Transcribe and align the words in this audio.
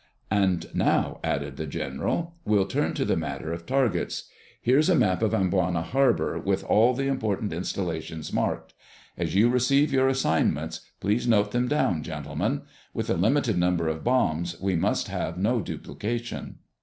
"And 0.31 0.65
now," 0.73 1.19
added 1.23 1.57
the 1.57 1.67
general, 1.67 2.33
"we'll 2.43 2.65
turn 2.65 2.95
to 2.95 3.05
the 3.05 3.15
matter 3.15 3.53
of 3.53 3.67
targets. 3.67 4.27
Here's 4.59 4.89
a 4.89 4.95
map 4.95 5.21
of 5.21 5.31
Amboina 5.31 5.83
Harbor, 5.83 6.39
with 6.39 6.63
all 6.63 6.95
the 6.95 7.05
important 7.05 7.53
installations 7.53 8.33
marked. 8.33 8.73
As 9.15 9.35
you 9.35 9.47
receive 9.47 9.91
your 9.93 10.07
assignments, 10.07 10.79
please 11.01 11.27
note 11.27 11.51
them 11.51 11.67
down, 11.67 12.01
gentlemen. 12.01 12.63
With 12.95 13.11
a 13.11 13.15
limited 13.15 13.59
number 13.59 13.87
of 13.87 14.03
bombs, 14.03 14.59
we 14.59 14.75
must 14.75 15.07
have 15.09 15.37
no 15.37 15.61
duplication." 15.61 16.55